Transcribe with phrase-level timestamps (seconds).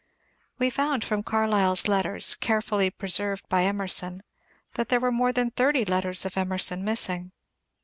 [0.57, 4.23] We found from Carlyle's letters, carefully pre served by Emerson,
[4.73, 7.31] that there were more than thirty letters of Emerson missing.